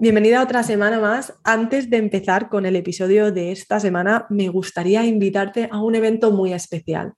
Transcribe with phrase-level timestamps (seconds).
[0.00, 1.34] Bienvenida a otra semana más.
[1.42, 6.30] Antes de empezar con el episodio de esta semana, me gustaría invitarte a un evento
[6.30, 7.14] muy especial.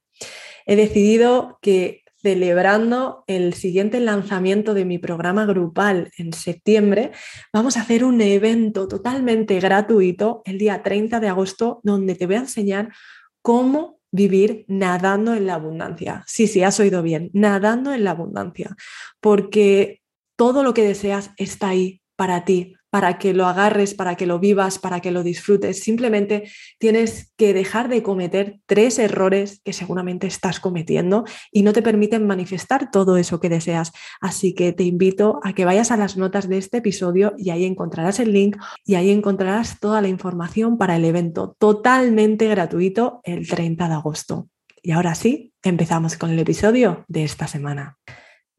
[0.64, 7.10] He decidido que celebrando el siguiente lanzamiento de mi programa grupal en septiembre,
[7.52, 12.36] vamos a hacer un evento totalmente gratuito el día 30 de agosto donde te voy
[12.36, 12.94] a enseñar
[13.42, 16.24] cómo vivir nadando en la abundancia.
[16.26, 18.74] Sí, sí, has oído bien, nadando en la abundancia,
[19.20, 20.00] porque
[20.34, 24.38] todo lo que deseas está ahí para ti, para que lo agarres, para que lo
[24.38, 25.80] vivas, para que lo disfrutes.
[25.80, 31.80] Simplemente tienes que dejar de cometer tres errores que seguramente estás cometiendo y no te
[31.80, 33.92] permiten manifestar todo eso que deseas.
[34.20, 37.64] Así que te invito a que vayas a las notas de este episodio y ahí
[37.64, 43.48] encontrarás el link y ahí encontrarás toda la información para el evento totalmente gratuito el
[43.48, 44.50] 30 de agosto.
[44.82, 47.96] Y ahora sí, empezamos con el episodio de esta semana.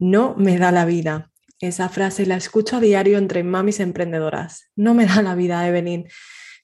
[0.00, 1.31] No me da la vida
[1.62, 4.68] esa frase la escucho a diario entre mamis emprendedoras.
[4.74, 6.08] No me da la vida, Evelyn.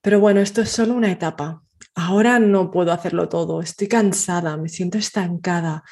[0.03, 1.63] Pero bueno, esto es solo una etapa.
[1.95, 3.61] Ahora no puedo hacerlo todo.
[3.61, 5.85] Estoy cansada, me siento estancada.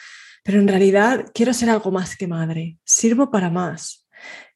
[0.43, 2.79] Pero en realidad quiero ser algo más que madre.
[2.85, 4.07] Sirvo para más.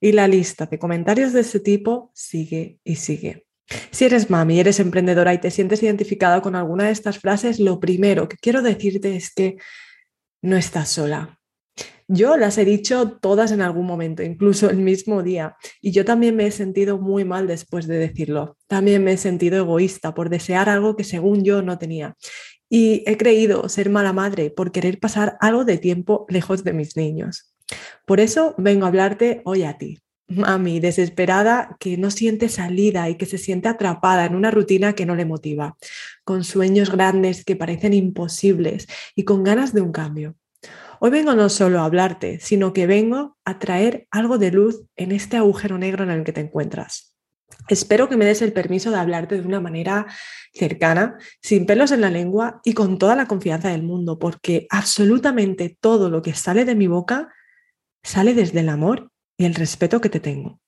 [0.00, 3.46] Y la lista de comentarios de ese tipo sigue y sigue.
[3.90, 7.78] Si eres mami, eres emprendedora y te sientes identificada con alguna de estas frases, lo
[7.78, 9.58] primero que quiero decirte es que
[10.42, 11.39] no estás sola.
[12.12, 16.34] Yo las he dicho todas en algún momento, incluso el mismo día, y yo también
[16.34, 18.56] me he sentido muy mal después de decirlo.
[18.66, 22.16] También me he sentido egoísta por desear algo que según yo no tenía.
[22.68, 26.96] Y he creído ser mala madre por querer pasar algo de tiempo lejos de mis
[26.96, 27.54] niños.
[28.06, 33.18] Por eso vengo a hablarte hoy a ti, mami desesperada que no siente salida y
[33.18, 35.76] que se siente atrapada en una rutina que no le motiva,
[36.24, 40.34] con sueños grandes que parecen imposibles y con ganas de un cambio.
[41.02, 45.12] Hoy vengo no solo a hablarte, sino que vengo a traer algo de luz en
[45.12, 47.16] este agujero negro en el que te encuentras.
[47.68, 50.06] Espero que me des el permiso de hablarte de una manera
[50.52, 55.74] cercana, sin pelos en la lengua y con toda la confianza del mundo, porque absolutamente
[55.80, 57.32] todo lo que sale de mi boca
[58.02, 60.60] sale desde el amor y el respeto que te tengo.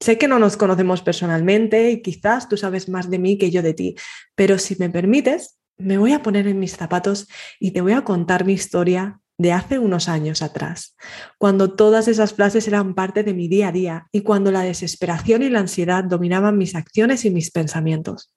[0.00, 3.60] Sé que no nos conocemos personalmente y quizás tú sabes más de mí que yo
[3.60, 3.94] de ti,
[4.34, 7.28] pero si me permites, me voy a poner en mis zapatos
[7.60, 10.96] y te voy a contar mi historia de hace unos años atrás,
[11.38, 15.42] cuando todas esas frases eran parte de mi día a día y cuando la desesperación
[15.42, 18.32] y la ansiedad dominaban mis acciones y mis pensamientos.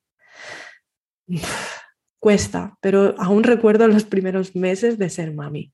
[2.19, 5.71] Cuesta, pero aún recuerdo los primeros meses de ser mami.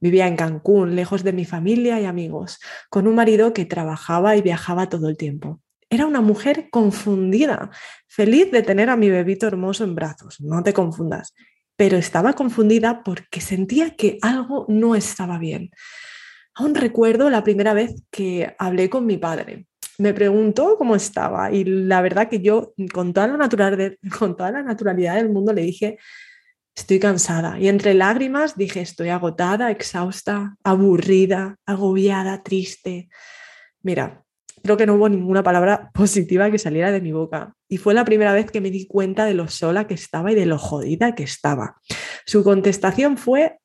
[0.00, 2.58] Vivía en Cancún, lejos de mi familia y amigos,
[2.88, 5.60] con un marido que trabajaba y viajaba todo el tiempo.
[5.90, 7.70] Era una mujer confundida,
[8.08, 11.34] feliz de tener a mi bebito hermoso en brazos, no te confundas,
[11.76, 15.70] pero estaba confundida porque sentía que algo no estaba bien.
[16.54, 19.66] Aún recuerdo la primera vez que hablé con mi padre.
[19.98, 23.36] Me preguntó cómo estaba y la verdad que yo con toda la,
[24.18, 25.98] con toda la naturalidad del mundo le dije,
[26.76, 27.58] estoy cansada.
[27.58, 33.08] Y entre lágrimas dije, estoy agotada, exhausta, aburrida, agobiada, triste.
[33.82, 34.23] Mira,
[34.64, 37.54] creo que no hubo ninguna palabra positiva que saliera de mi boca.
[37.68, 40.34] Y fue la primera vez que me di cuenta de lo sola que estaba y
[40.34, 41.80] de lo jodida que estaba.
[42.26, 43.58] Su contestación fue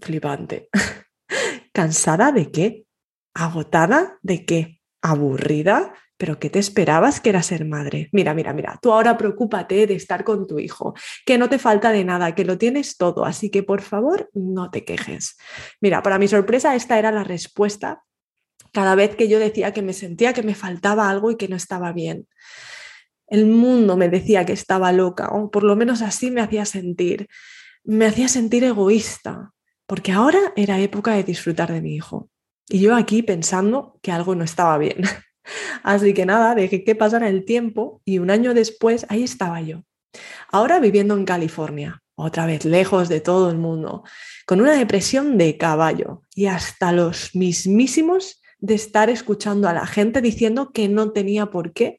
[0.00, 0.68] flipante.
[1.72, 2.86] ¿Cansada de qué?
[3.34, 4.80] ¿Agotada de qué?
[5.02, 5.92] ¿Aburrida?
[6.16, 8.08] ¿Pero qué te esperabas que era ser madre?
[8.12, 10.94] Mira, mira, mira, tú ahora preocúpate de estar con tu hijo,
[11.26, 14.70] que no te falta de nada, que lo tienes todo, así que por favor no
[14.70, 15.36] te quejes.
[15.80, 18.04] Mira, para mi sorpresa esta era la respuesta
[18.74, 21.56] cada vez que yo decía que me sentía que me faltaba algo y que no
[21.56, 22.26] estaba bien.
[23.26, 27.28] El mundo me decía que estaba loca, o por lo menos así me hacía sentir.
[27.84, 29.52] Me hacía sentir egoísta,
[29.86, 32.28] porque ahora era época de disfrutar de mi hijo.
[32.68, 35.02] Y yo aquí pensando que algo no estaba bien.
[35.82, 39.84] Así que nada, dejé que pasara el tiempo y un año después ahí estaba yo,
[40.50, 44.04] Ahora viviendo en California, otra vez lejos de todo el mundo,
[44.46, 50.22] con una depresión de caballo y hasta los mismísimos de estar escuchando a la gente
[50.22, 51.98] diciendo que no tenía por qué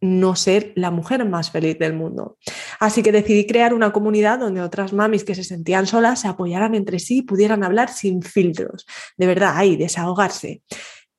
[0.00, 2.38] no ser la mujer más feliz del mundo.
[2.78, 6.76] Así que decidí crear una comunidad donde otras mamis que se sentían solas se apoyaran
[6.76, 8.86] entre sí y pudieran hablar sin filtros.
[9.16, 10.62] De verdad, ahí, desahogarse.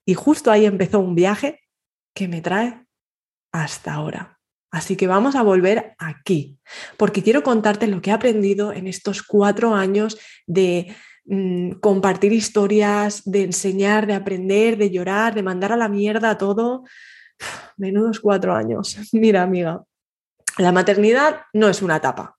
[0.06, 1.60] Y justo ahí empezó un viaje
[2.16, 2.86] que me trae
[3.52, 4.40] hasta ahora.
[4.72, 6.58] Así que vamos a volver aquí,
[6.96, 10.18] porque quiero contarte lo que he aprendido en estos cuatro años
[10.48, 10.96] de
[11.30, 16.84] mm, compartir historias, de enseñar, de aprender, de llorar, de mandar a la mierda todo.
[17.78, 18.98] Menudos cuatro años.
[19.14, 19.84] Mira, amiga,
[20.58, 22.38] la maternidad no es una etapa,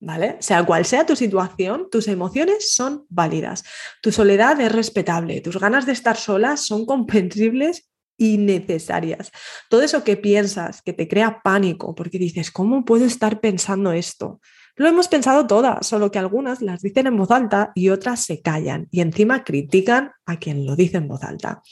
[0.00, 0.36] ¿vale?
[0.40, 3.64] Sea cual sea tu situación, tus emociones son válidas.
[4.02, 9.32] Tu soledad es respetable, tus ganas de estar solas son comprensibles y necesarias.
[9.70, 14.40] Todo eso que piensas, que te crea pánico, porque dices, ¿cómo puedo estar pensando esto?
[14.76, 18.40] Lo hemos pensado todas, solo que algunas las dicen en voz alta y otras se
[18.40, 21.62] callan y encima critican a quien lo dice en voz alta.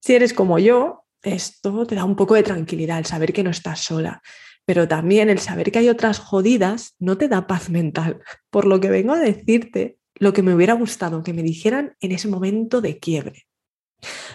[0.00, 3.50] Si eres como yo, esto te da un poco de tranquilidad, el saber que no
[3.50, 4.22] estás sola,
[4.64, 8.22] pero también el saber que hay otras jodidas no te da paz mental.
[8.50, 12.12] Por lo que vengo a decirte lo que me hubiera gustado que me dijeran en
[12.12, 13.46] ese momento de quiebre.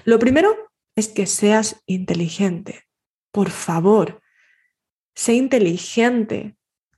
[0.03, 0.55] Lo primero
[0.95, 2.83] es que seas inteligente.
[3.31, 4.21] Por favor,
[5.13, 6.54] sé inteligente.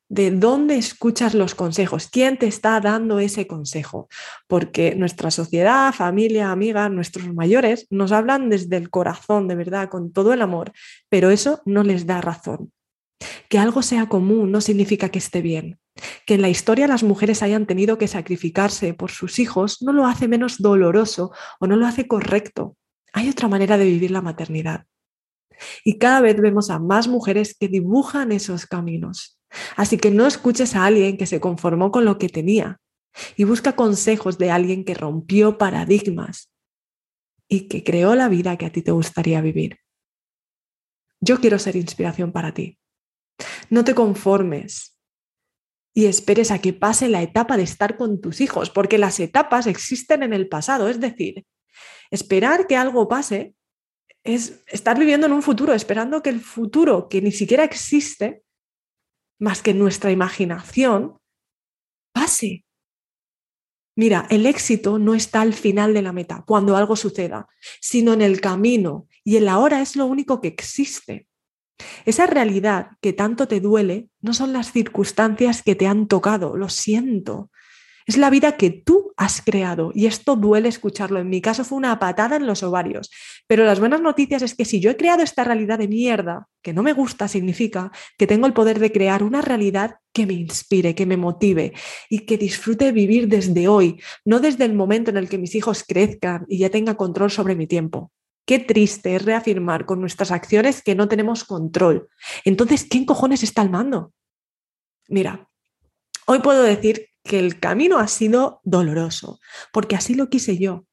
[0.09, 2.07] ¿De dónde escuchas los consejos?
[2.09, 4.07] ¿Quién te está dando ese consejo?
[4.47, 10.13] Porque nuestra sociedad, familia, amiga, nuestros mayores nos hablan desde el corazón, de verdad, con
[10.13, 10.71] todo el amor,
[11.09, 12.71] pero eso no les da razón.
[13.49, 15.77] Que algo sea común no significa que esté bien.
[16.25, 20.05] Que en la historia las mujeres hayan tenido que sacrificarse por sus hijos no lo
[20.05, 22.77] hace menos doloroso o no lo hace correcto.
[23.11, 24.85] Hay otra manera de vivir la maternidad.
[25.83, 29.36] Y cada vez vemos a más mujeres que dibujan esos caminos.
[29.75, 32.79] Así que no escuches a alguien que se conformó con lo que tenía
[33.35, 36.51] y busca consejos de alguien que rompió paradigmas
[37.47, 39.79] y que creó la vida que a ti te gustaría vivir.
[41.19, 42.77] Yo quiero ser inspiración para ti.
[43.69, 44.97] No te conformes
[45.93, 49.65] y esperes a que pase la etapa de estar con tus hijos, porque las etapas
[49.65, 50.89] existen en el pasado.
[50.89, 51.45] Es decir,
[52.11, 53.55] esperar que algo pase
[54.23, 58.43] es estar viviendo en un futuro, esperando que el futuro, que ni siquiera existe,
[59.39, 61.17] más que nuestra imaginación,
[62.11, 62.65] pase.
[63.95, 67.47] Mira, el éxito no está al final de la meta, cuando algo suceda,
[67.81, 69.07] sino en el camino.
[69.23, 71.27] Y el ahora es lo único que existe.
[72.05, 76.69] Esa realidad que tanto te duele no son las circunstancias que te han tocado, lo
[76.69, 77.51] siento.
[78.07, 81.19] Es la vida que tú has creado y esto duele escucharlo.
[81.19, 83.11] En mi caso fue una patada en los ovarios.
[83.47, 86.71] Pero las buenas noticias es que si yo he creado esta realidad de mierda, que
[86.71, 90.95] no me gusta, significa que tengo el poder de crear una realidad que me inspire,
[90.95, 91.73] que me motive
[92.09, 95.83] y que disfrute vivir desde hoy, no desde el momento en el que mis hijos
[95.85, 98.13] crezcan y ya tenga control sobre mi tiempo.
[98.45, 102.07] Qué triste es reafirmar con nuestras acciones que no tenemos control.
[102.45, 104.13] Entonces, ¿quién cojones está al mando?
[105.09, 105.49] Mira,
[106.25, 109.39] hoy puedo decir que el camino ha sido doloroso,
[109.71, 110.85] porque así lo quise yo,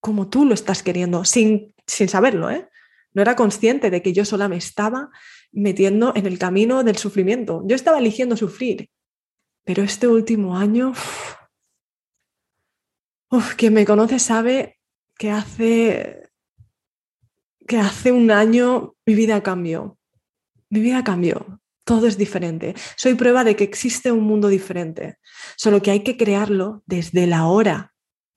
[0.00, 2.68] como tú lo estás queriendo, sin, sin saberlo, ¿eh?
[3.14, 5.10] No era consciente de que yo sola me estaba
[5.52, 7.62] metiendo en el camino del sufrimiento.
[7.64, 8.90] Yo estaba eligiendo sufrir,
[9.64, 10.92] pero este último año,
[13.30, 14.78] uf, quien me conoce sabe
[15.16, 16.24] que hace
[17.66, 19.98] que hace un año mi vida cambió.
[20.68, 21.60] Mi vida cambió.
[21.84, 22.74] Todo es diferente.
[22.96, 25.18] Soy prueba de que existe un mundo diferente.
[25.56, 27.94] Solo que hay que crearlo desde la hora.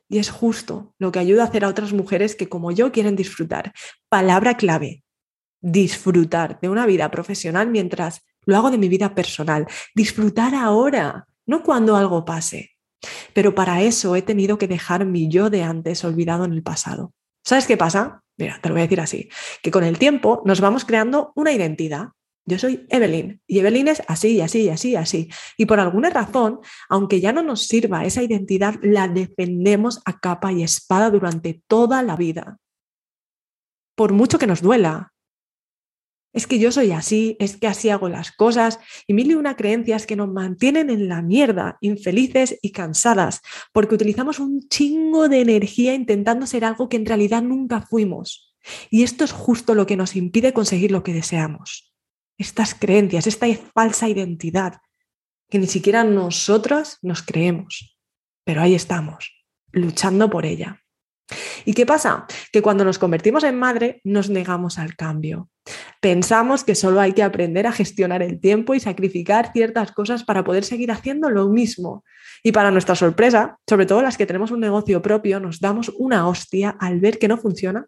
[0.09, 3.15] Y es justo lo que ayuda a hacer a otras mujeres que como yo quieren
[3.15, 3.73] disfrutar.
[4.09, 5.03] Palabra clave.
[5.61, 9.67] Disfrutar de una vida profesional mientras lo hago de mi vida personal.
[9.95, 12.71] Disfrutar ahora, no cuando algo pase.
[13.33, 17.13] Pero para eso he tenido que dejar mi yo de antes olvidado en el pasado.
[17.43, 18.23] ¿Sabes qué pasa?
[18.37, 19.29] Mira, te lo voy a decir así,
[19.61, 22.09] que con el tiempo nos vamos creando una identidad.
[22.49, 25.29] Yo soy Evelyn y Evelyn es así y así y así y así.
[25.57, 30.53] Y por alguna razón, aunque ya no nos sirva esa identidad, la defendemos a capa
[30.53, 32.57] y espada durante toda la vida.
[33.95, 35.11] Por mucho que nos duela,
[36.31, 39.57] es que yo soy así, es que así hago las cosas y mil y una
[39.57, 43.41] creencias que nos mantienen en la mierda, infelices y cansadas,
[43.73, 48.55] porque utilizamos un chingo de energía intentando ser algo que en realidad nunca fuimos.
[48.89, 51.91] Y esto es justo lo que nos impide conseguir lo que deseamos.
[52.37, 54.81] Estas creencias, esta falsa identidad,
[55.49, 57.97] que ni siquiera nosotras nos creemos,
[58.43, 60.81] pero ahí estamos, luchando por ella.
[61.65, 62.25] ¿Y qué pasa?
[62.51, 65.49] Que cuando nos convertimos en madre nos negamos al cambio.
[65.99, 70.43] Pensamos que solo hay que aprender a gestionar el tiempo y sacrificar ciertas cosas para
[70.43, 72.05] poder seguir haciendo lo mismo.
[72.43, 76.27] Y para nuestra sorpresa, sobre todo las que tenemos un negocio propio, nos damos una
[76.27, 77.87] hostia al ver que no funciona,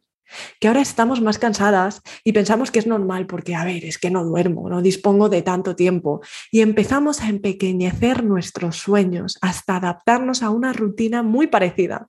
[0.59, 4.12] que ahora estamos más cansadas y pensamos que es normal porque, a ver, es que
[4.12, 6.21] no duermo, no dispongo de tanto tiempo.
[6.51, 12.07] Y empezamos a empequeñecer nuestros sueños hasta adaptarnos a una rutina muy parecida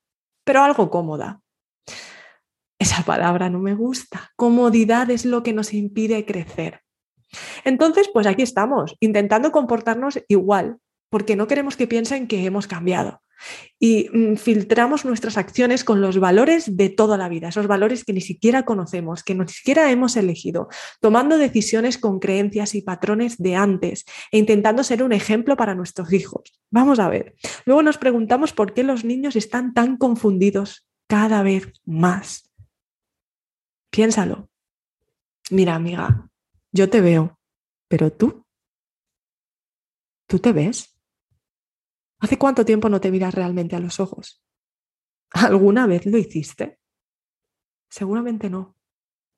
[0.51, 1.41] pero algo cómoda.
[2.79, 4.33] Esa palabra no me gusta.
[4.35, 6.81] Comodidad es lo que nos impide crecer.
[7.65, 13.23] Entonces, pues aquí estamos, intentando comportarnos igual, porque no queremos que piensen que hemos cambiado.
[13.79, 18.13] Y mm, filtramos nuestras acciones con los valores de toda la vida, esos valores que
[18.13, 20.69] ni siquiera conocemos, que ni siquiera hemos elegido,
[21.01, 26.13] tomando decisiones con creencias y patrones de antes e intentando ser un ejemplo para nuestros
[26.13, 26.61] hijos.
[26.71, 27.35] Vamos a ver.
[27.65, 32.53] Luego nos preguntamos por qué los niños están tan confundidos cada vez más.
[33.91, 34.49] Piénsalo.
[35.51, 36.31] Mira, amiga,
[36.71, 37.39] yo te veo,
[37.89, 38.45] pero tú,
[40.29, 40.90] ¿tú te ves?
[42.21, 44.43] ¿Hace cuánto tiempo no te miras realmente a los ojos?
[45.31, 46.79] ¿Alguna vez lo hiciste?
[47.89, 48.77] Seguramente no.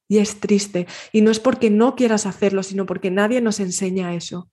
[0.09, 0.87] Y es triste.
[1.13, 4.51] Y no es porque no quieras hacerlo, sino porque nadie nos enseña eso.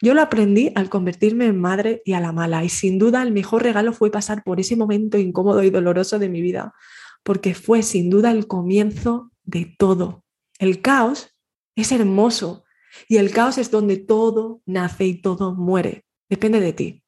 [0.00, 3.32] Yo lo aprendí al convertirme en madre y a la mala, y sin duda el
[3.32, 6.74] mejor regalo fue pasar por ese momento incómodo y doloroso de mi vida,
[7.22, 10.24] porque fue sin duda el comienzo de todo.
[10.58, 11.30] El caos
[11.74, 12.64] es hermoso
[13.08, 16.04] y el caos es donde todo nace y todo muere.
[16.28, 17.03] Depende de ti.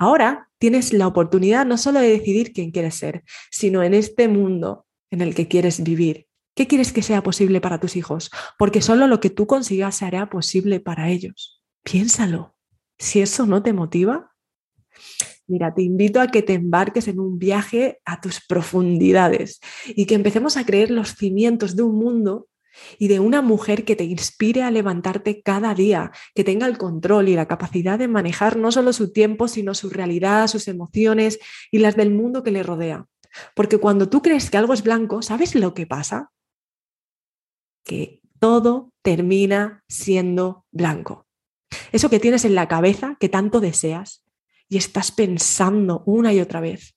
[0.00, 4.86] Ahora tienes la oportunidad no solo de decidir quién quieres ser, sino en este mundo
[5.10, 6.26] en el que quieres vivir.
[6.56, 8.30] ¿Qué quieres que sea posible para tus hijos?
[8.58, 11.62] Porque solo lo que tú consigas será posible para ellos.
[11.84, 12.54] Piénsalo.
[12.98, 14.32] Si eso no te motiva,
[15.46, 20.14] mira, te invito a que te embarques en un viaje a tus profundidades y que
[20.14, 22.48] empecemos a creer los cimientos de un mundo
[22.98, 27.28] y de una mujer que te inspire a levantarte cada día, que tenga el control
[27.28, 31.38] y la capacidad de manejar no solo su tiempo, sino su realidad, sus emociones
[31.70, 33.06] y las del mundo que le rodea.
[33.54, 36.30] Porque cuando tú crees que algo es blanco, ¿sabes lo que pasa?
[37.84, 41.26] Que todo termina siendo blanco.
[41.92, 44.24] Eso que tienes en la cabeza, que tanto deseas,
[44.68, 46.96] y estás pensando una y otra vez,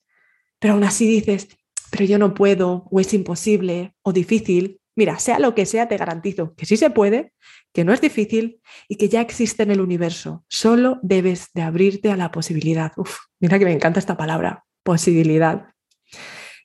[0.58, 1.48] pero aún así dices,
[1.90, 4.80] pero yo no puedo, o es imposible, o difícil.
[4.96, 7.32] Mira, sea lo que sea, te garantizo que sí se puede,
[7.72, 10.44] que no es difícil y que ya existe en el universo.
[10.48, 12.92] Solo debes de abrirte a la posibilidad.
[12.96, 15.66] Uf, mira que me encanta esta palabra, posibilidad.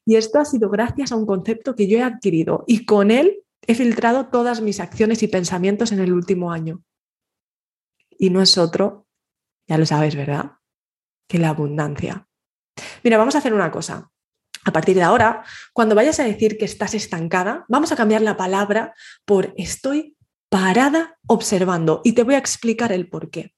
[0.06, 3.44] Y esto ha sido gracias a un concepto que yo he adquirido y con él
[3.68, 6.84] he filtrado todas mis acciones y pensamientos en el último año
[8.20, 9.08] y no es otro,
[9.66, 10.58] ya lo sabes, ¿verdad?
[11.28, 12.28] Que la abundancia.
[13.04, 14.12] Mira, vamos a hacer una cosa.
[14.66, 18.38] A partir de ahora, cuando vayas a decir que estás estancada, vamos a cambiar la
[18.38, 18.94] palabra
[19.26, 20.16] por estoy
[20.50, 23.54] parada observando y te voy a explicar el por qué.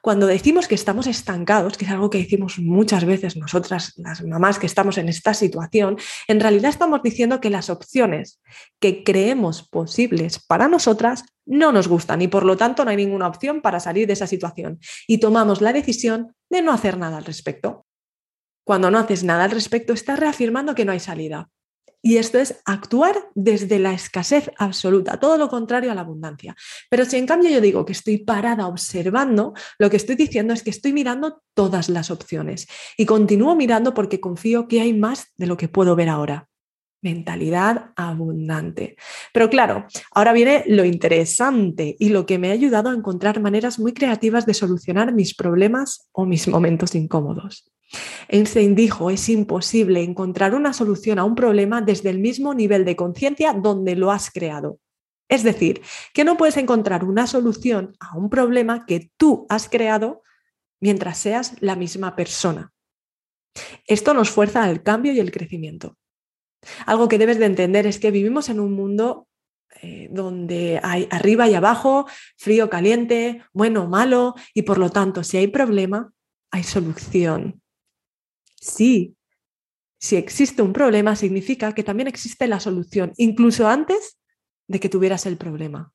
[0.00, 4.58] Cuando decimos que estamos estancados, que es algo que decimos muchas veces nosotras, las mamás
[4.58, 5.96] que estamos en esta situación,
[6.26, 8.40] en realidad estamos diciendo que las opciones
[8.80, 13.28] que creemos posibles para nosotras no nos gustan y por lo tanto no hay ninguna
[13.28, 17.24] opción para salir de esa situación y tomamos la decisión de no hacer nada al
[17.24, 17.81] respecto.
[18.64, 21.48] Cuando no haces nada al respecto, estás reafirmando que no hay salida.
[22.04, 26.56] Y esto es actuar desde la escasez absoluta, todo lo contrario a la abundancia.
[26.90, 30.64] Pero si en cambio yo digo que estoy parada observando, lo que estoy diciendo es
[30.64, 32.66] que estoy mirando todas las opciones
[32.96, 36.48] y continúo mirando porque confío que hay más de lo que puedo ver ahora.
[37.02, 38.96] Mentalidad abundante.
[39.32, 43.78] Pero claro, ahora viene lo interesante y lo que me ha ayudado a encontrar maneras
[43.78, 47.64] muy creativas de solucionar mis problemas o mis momentos incómodos.
[48.28, 52.96] Einstein dijo, es imposible encontrar una solución a un problema desde el mismo nivel de
[52.96, 54.78] conciencia donde lo has creado.
[55.28, 55.82] Es decir,
[56.12, 60.22] que no puedes encontrar una solución a un problema que tú has creado
[60.80, 62.72] mientras seas la misma persona.
[63.86, 65.96] Esto nos fuerza al cambio y el crecimiento.
[66.86, 69.26] Algo que debes de entender es que vivimos en un mundo
[69.80, 72.06] eh, donde hay arriba y abajo,
[72.36, 76.12] frío, caliente, bueno, malo, y por lo tanto, si hay problema,
[76.50, 77.61] hay solución.
[78.62, 79.16] Sí,
[79.98, 84.20] si existe un problema, significa que también existe la solución, incluso antes
[84.68, 85.92] de que tuvieras el problema.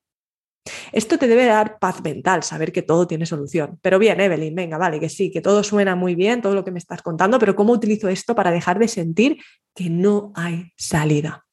[0.92, 3.80] Esto te debe dar paz mental, saber que todo tiene solución.
[3.82, 6.72] Pero bien, Evelyn, venga, vale, que sí, que todo suena muy bien, todo lo que
[6.72, 9.38] me estás contando, pero ¿cómo utilizo esto para dejar de sentir
[9.74, 11.48] que no hay salida?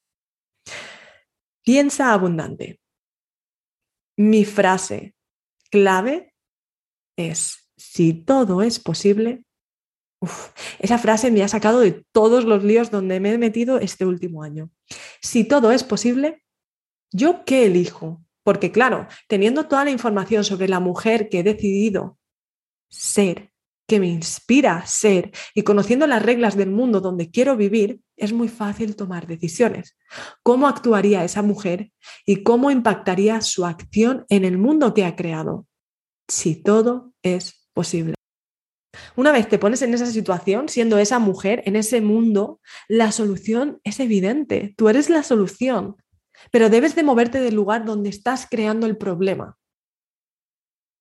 [1.62, 2.80] Piensa abundante.
[4.16, 5.14] Mi frase
[5.70, 6.34] clave
[7.16, 9.44] es, si todo es posible,
[10.78, 14.42] esa frase me ha sacado de todos los líos donde me he metido este último
[14.42, 14.70] año.
[15.20, 16.42] Si todo es posible,
[17.12, 18.24] ¿yo qué elijo?
[18.42, 22.18] Porque claro, teniendo toda la información sobre la mujer que he decidido
[22.90, 23.50] ser,
[23.86, 28.48] que me inspira ser y conociendo las reglas del mundo donde quiero vivir, es muy
[28.48, 29.96] fácil tomar decisiones.
[30.42, 31.92] ¿Cómo actuaría esa mujer
[32.24, 35.66] y cómo impactaría su acción en el mundo que ha creado?
[36.28, 38.14] Si todo es posible.
[39.16, 43.80] Una vez te pones en esa situación, siendo esa mujer, en ese mundo, la solución
[43.84, 44.74] es evidente.
[44.76, 45.96] Tú eres la solución,
[46.50, 49.56] pero debes de moverte del lugar donde estás creando el problema.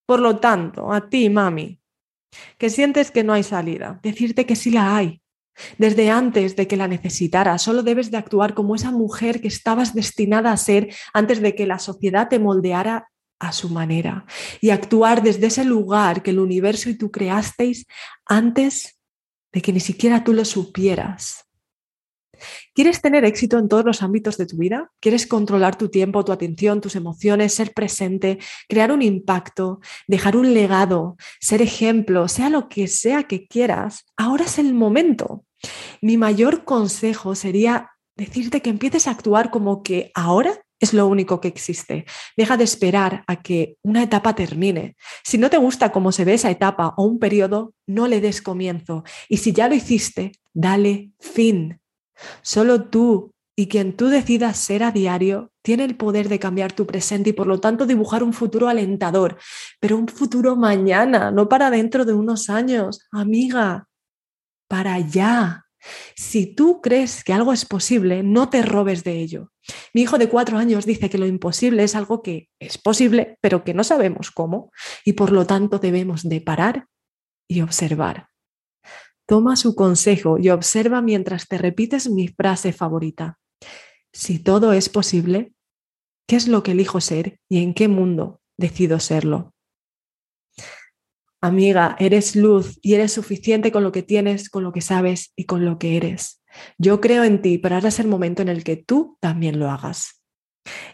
[0.06, 1.82] Por lo tanto, a ti, mami,
[2.58, 5.22] que sientes que no hay salida, decirte que sí la hay.
[5.78, 9.94] Desde antes de que la necesitaras, solo debes de actuar como esa mujer que estabas
[9.94, 13.12] destinada a ser antes de que la sociedad te moldeara
[13.44, 14.26] a su manera
[14.62, 17.86] y actuar desde ese lugar que el universo y tú creasteis
[18.26, 19.00] antes
[19.52, 21.46] de que ni siquiera tú lo supieras.
[22.74, 24.92] ¿Quieres tener éxito en todos los ámbitos de tu vida?
[25.00, 30.54] ¿Quieres controlar tu tiempo, tu atención, tus emociones, ser presente, crear un impacto, dejar un
[30.54, 34.06] legado, ser ejemplo, sea lo que sea que quieras?
[34.18, 35.46] Ahora es el momento.
[36.02, 41.40] Mi mayor consejo sería decirte que empieces a actuar como que ahora es lo único
[41.42, 42.06] que existe.
[42.38, 44.96] Deja de esperar a que una etapa termine.
[45.24, 48.42] Si no te gusta cómo se ve esa etapa o un periodo, no le des
[48.42, 49.04] comienzo.
[49.30, 51.80] Y si ya lo hiciste, dale fin.
[52.42, 56.86] Solo tú y quien tú decidas ser a diario tiene el poder de cambiar tu
[56.86, 59.38] presente y por lo tanto dibujar un futuro alentador,
[59.80, 63.88] pero un futuro mañana, no para dentro de unos años, amiga,
[64.68, 65.66] para allá.
[66.16, 69.52] Si tú crees que algo es posible, no te robes de ello.
[69.94, 73.64] Mi hijo de cuatro años dice que lo imposible es algo que es posible, pero
[73.64, 74.72] que no sabemos cómo,
[75.06, 76.88] y por lo tanto debemos de parar
[77.48, 78.30] y observar.
[79.26, 83.40] Toma su consejo y observa mientras te repites mi frase favorita.
[84.12, 85.54] Si todo es posible,
[86.28, 89.53] ¿qué es lo que elijo ser y en qué mundo decido serlo?
[91.44, 95.44] Amiga, eres luz y eres suficiente con lo que tienes, con lo que sabes y
[95.44, 96.42] con lo que eres.
[96.78, 99.70] Yo creo en ti, pero ahora es el momento en el que tú también lo
[99.70, 100.24] hagas.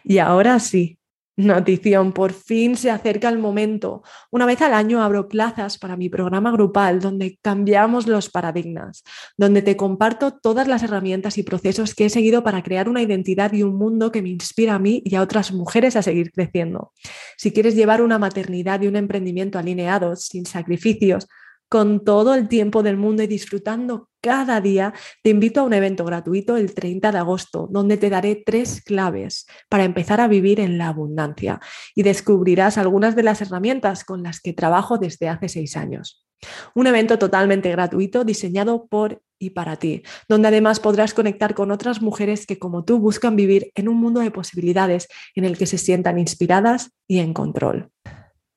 [0.04, 0.98] Y ahora sí,
[1.39, 4.04] Notición, por fin se acerca el momento.
[4.30, 9.06] Una vez al año abro plazas para mi programa grupal donde cambiamos los paradigmas,
[9.38, 13.54] donde te comparto todas las herramientas y procesos que he seguido para crear una identidad
[13.54, 16.91] y un mundo que me inspira a mí y a otras mujeres a seguir creciendo.
[17.38, 21.30] Si quieres llevar una maternidad y un emprendimiento alineados, sin sacrificios,
[21.70, 26.04] con todo el tiempo del mundo y disfrutando cada día, te invito a un evento
[26.04, 30.78] gratuito el 30 de agosto, donde te daré tres claves para empezar a vivir en
[30.78, 31.62] la abundancia
[31.96, 36.26] y descubrirás algunas de las herramientas con las que trabajo desde hace seis años.
[36.74, 42.02] Un evento totalmente gratuito diseñado por y para ti, donde además podrás conectar con otras
[42.02, 45.78] mujeres que como tú buscan vivir en un mundo de posibilidades en el que se
[45.78, 47.90] sientan inspiradas y en control.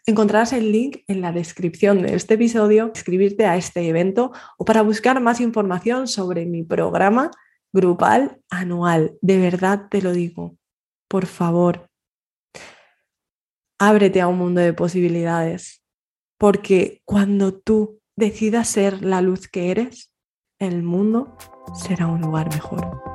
[0.05, 4.83] Encontrarás el link en la descripción de este episodio, escribirte a este evento o para
[4.83, 7.31] buscar más información sobre mi programa
[7.73, 9.17] grupal anual.
[9.21, 10.57] De verdad te lo digo,
[11.09, 11.89] por favor,
[13.79, 15.85] ábrete a un mundo de posibilidades,
[16.37, 20.13] porque cuando tú decidas ser la luz que eres,
[20.59, 21.37] el mundo
[21.75, 23.12] será un lugar mejor.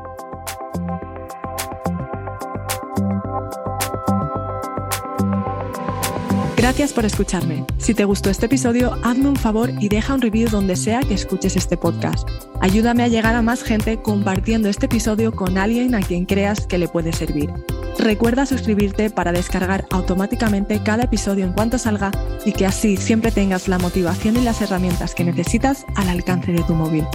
[6.68, 7.66] Gracias por escucharme.
[7.78, 11.14] Si te gustó este episodio, hazme un favor y deja un review donde sea que
[11.14, 12.28] escuches este podcast.
[12.60, 16.78] Ayúdame a llegar a más gente compartiendo este episodio con alguien a quien creas que
[16.78, 17.54] le puede servir.
[17.98, 22.12] Recuerda suscribirte para descargar automáticamente cada episodio en cuanto salga
[22.46, 26.64] y que así siempre tengas la motivación y las herramientas que necesitas al alcance de
[26.64, 27.06] tu móvil.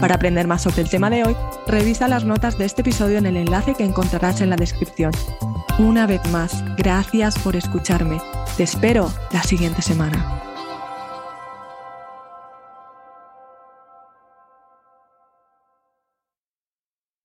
[0.00, 3.26] Para aprender más sobre el tema de hoy, revisa las notas de este episodio en
[3.26, 5.12] el enlace que encontrarás en la descripción.
[5.78, 8.18] Una vez más, gracias por escucharme.
[8.56, 10.51] Te espero la siguiente semana.